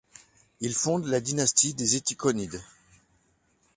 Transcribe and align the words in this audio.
Il 0.61 0.73
fonde 0.73 1.05
la 1.05 1.19
dynastie 1.21 1.75
des 1.75 1.95
Étichonides. 1.95 2.59